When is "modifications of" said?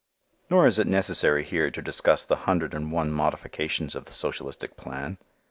3.11-4.05